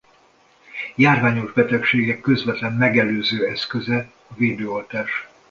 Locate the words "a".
4.27-4.33